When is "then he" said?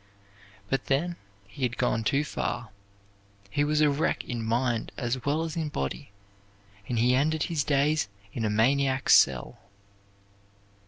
0.87-1.61